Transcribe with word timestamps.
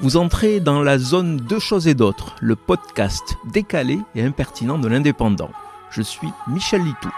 Vous 0.00 0.16
entrez 0.16 0.58
dans 0.58 0.82
la 0.82 0.98
zone 0.98 1.36
Deux 1.36 1.60
choses 1.60 1.86
et 1.86 1.94
d'autres, 1.94 2.34
le 2.40 2.56
podcast 2.56 3.36
décalé 3.52 3.98
et 4.16 4.22
impertinent 4.22 4.78
de 4.78 4.88
l'indépendant. 4.88 5.50
Je 5.90 6.02
suis 6.02 6.28
Michel 6.48 6.82
Litou. 6.82 7.10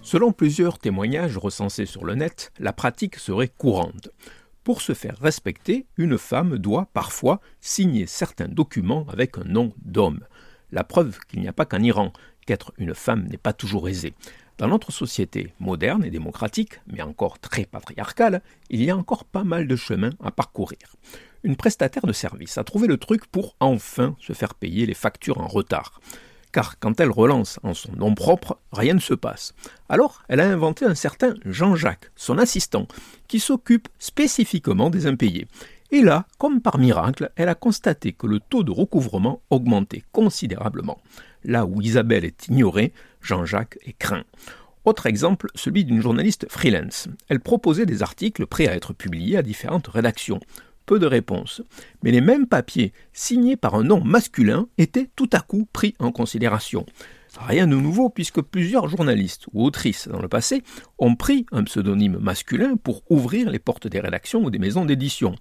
Selon 0.00 0.32
plusieurs 0.32 0.78
témoignages 0.78 1.36
recensés 1.36 1.84
sur 1.84 2.04
le 2.06 2.14
net, 2.14 2.52
la 2.58 2.72
pratique 2.72 3.16
serait 3.16 3.48
courante. 3.48 4.08
Pour 4.64 4.80
se 4.80 4.94
faire 4.94 5.18
respecter, 5.20 5.86
une 5.98 6.16
femme 6.16 6.58
doit 6.58 6.88
parfois 6.94 7.40
signer 7.60 8.06
certains 8.06 8.48
documents 8.48 9.06
avec 9.12 9.36
un 9.36 9.44
nom 9.44 9.74
d'homme. 9.84 10.20
La 10.72 10.84
preuve 10.84 11.18
qu'il 11.28 11.40
n'y 11.40 11.48
a 11.48 11.52
pas 11.52 11.66
qu'en 11.66 11.82
Iran 11.82 12.12
qu'être 12.46 12.72
une 12.78 12.94
femme 12.94 13.26
n'est 13.28 13.36
pas 13.36 13.52
toujours 13.52 13.88
aisé. 13.88 14.14
Dans 14.58 14.68
notre 14.68 14.90
société 14.90 15.52
moderne 15.60 16.02
et 16.04 16.10
démocratique, 16.10 16.80
mais 16.86 17.02
encore 17.02 17.38
très 17.38 17.66
patriarcale, 17.66 18.40
il 18.70 18.82
y 18.82 18.90
a 18.90 18.96
encore 18.96 19.24
pas 19.24 19.44
mal 19.44 19.66
de 19.66 19.76
chemin 19.76 20.10
à 20.24 20.30
parcourir. 20.30 20.96
Une 21.42 21.56
prestataire 21.56 22.06
de 22.06 22.12
service 22.12 22.56
a 22.56 22.64
trouvé 22.64 22.86
le 22.86 22.96
truc 22.96 23.26
pour 23.26 23.54
enfin 23.60 24.16
se 24.18 24.32
faire 24.32 24.54
payer 24.54 24.86
les 24.86 24.94
factures 24.94 25.40
en 25.40 25.46
retard. 25.46 26.00
Car 26.52 26.78
quand 26.78 27.00
elle 27.00 27.10
relance 27.10 27.60
en 27.64 27.74
son 27.74 27.92
nom 27.92 28.14
propre, 28.14 28.58
rien 28.72 28.94
ne 28.94 28.98
se 28.98 29.12
passe. 29.12 29.52
Alors, 29.90 30.22
elle 30.28 30.40
a 30.40 30.48
inventé 30.48 30.86
un 30.86 30.94
certain 30.94 31.34
Jean-Jacques, 31.44 32.10
son 32.16 32.38
assistant, 32.38 32.88
qui 33.28 33.40
s'occupe 33.40 33.88
spécifiquement 33.98 34.88
des 34.88 35.06
impayés. 35.06 35.48
Et 35.90 36.02
là, 36.02 36.26
comme 36.38 36.60
par 36.60 36.78
miracle, 36.78 37.30
elle 37.36 37.48
a 37.48 37.54
constaté 37.54 38.12
que 38.12 38.26
le 38.26 38.40
taux 38.40 38.64
de 38.64 38.72
recouvrement 38.72 39.40
augmentait 39.50 40.04
considérablement. 40.12 40.98
Là 41.44 41.64
où 41.64 41.80
Isabelle 41.80 42.24
est 42.24 42.48
ignorée, 42.48 42.92
Jean-Jacques 43.20 43.78
est 43.84 43.96
craint. 43.96 44.24
Autre 44.84 45.06
exemple, 45.06 45.48
celui 45.54 45.84
d'une 45.84 46.00
journaliste 46.00 46.46
freelance. 46.48 47.08
Elle 47.28 47.40
proposait 47.40 47.86
des 47.86 48.02
articles 48.02 48.46
prêts 48.46 48.68
à 48.68 48.74
être 48.74 48.92
publiés 48.92 49.36
à 49.36 49.42
différentes 49.42 49.88
rédactions 49.88 50.40
peu 50.86 50.98
de 50.98 51.06
réponses. 51.06 51.60
Mais 52.02 52.12
les 52.12 52.20
mêmes 52.20 52.46
papiers, 52.46 52.92
signés 53.12 53.56
par 53.56 53.74
un 53.74 53.82
nom 53.82 54.02
masculin, 54.02 54.68
étaient 54.78 55.10
tout 55.16 55.28
à 55.32 55.40
coup 55.40 55.68
pris 55.72 55.94
en 55.98 56.12
considération. 56.12 56.86
Rien 57.38 57.66
de 57.66 57.76
nouveau 57.76 58.08
puisque 58.08 58.40
plusieurs 58.40 58.88
journalistes 58.88 59.46
ou 59.52 59.64
autrices 59.64 60.08
dans 60.08 60.20
le 60.20 60.28
passé 60.28 60.62
ont 60.98 61.14
pris 61.14 61.46
un 61.52 61.64
pseudonyme 61.64 62.18
masculin 62.18 62.76
pour 62.76 63.02
ouvrir 63.10 63.50
les 63.50 63.58
portes 63.58 63.86
des 63.86 64.00
rédactions 64.00 64.42
ou 64.42 64.50
des 64.50 64.58
maisons 64.58 64.84
d'édition. 64.84 65.34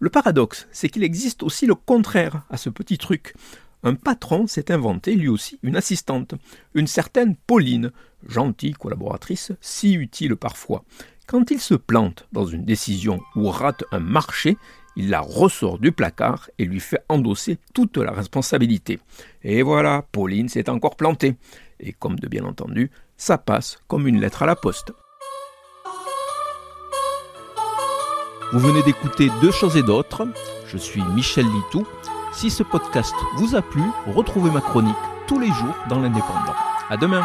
Le 0.00 0.10
paradoxe, 0.10 0.68
c'est 0.72 0.88
qu'il 0.88 1.04
existe 1.04 1.42
aussi 1.42 1.66
le 1.66 1.74
contraire 1.74 2.42
à 2.50 2.56
ce 2.56 2.70
petit 2.70 2.98
truc. 2.98 3.34
Un 3.82 3.94
patron 3.94 4.46
s'est 4.46 4.72
inventé 4.72 5.14
lui 5.14 5.28
aussi 5.28 5.58
une 5.62 5.76
assistante, 5.76 6.34
une 6.74 6.86
certaine 6.86 7.36
Pauline, 7.46 7.92
gentille 8.26 8.72
collaboratrice, 8.72 9.52
si 9.60 9.94
utile 9.94 10.36
parfois. 10.36 10.84
Quand 11.26 11.50
il 11.50 11.60
se 11.60 11.74
plante 11.74 12.26
dans 12.32 12.46
une 12.46 12.64
décision 12.64 13.20
ou 13.36 13.50
rate 13.50 13.84
un 13.92 14.00
marché, 14.00 14.56
il 14.98 15.10
la 15.10 15.20
ressort 15.20 15.78
du 15.78 15.92
placard 15.92 16.50
et 16.58 16.64
lui 16.64 16.80
fait 16.80 17.04
endosser 17.08 17.58
toute 17.72 17.96
la 17.96 18.10
responsabilité. 18.10 18.98
Et 19.44 19.62
voilà, 19.62 20.04
Pauline 20.10 20.48
s'est 20.48 20.68
encore 20.68 20.96
plantée. 20.96 21.36
Et 21.78 21.92
comme 21.92 22.18
de 22.18 22.26
bien 22.26 22.44
entendu, 22.44 22.90
ça 23.16 23.38
passe 23.38 23.78
comme 23.86 24.08
une 24.08 24.20
lettre 24.20 24.42
à 24.42 24.46
la 24.46 24.56
poste. 24.56 24.92
Vous 28.52 28.58
venez 28.58 28.82
d'écouter 28.82 29.30
Deux 29.40 29.52
choses 29.52 29.76
et 29.76 29.82
d'autres. 29.82 30.26
Je 30.66 30.76
suis 30.76 31.02
Michel 31.14 31.46
Litou. 31.46 31.86
Si 32.32 32.50
ce 32.50 32.64
podcast 32.64 33.14
vous 33.36 33.54
a 33.54 33.62
plu, 33.62 33.82
retrouvez 34.06 34.50
ma 34.50 34.60
chronique 34.60 34.96
tous 35.28 35.38
les 35.38 35.48
jours 35.48 35.76
dans 35.88 36.00
l'Indépendant. 36.00 36.54
À 36.90 36.96
demain! 36.96 37.24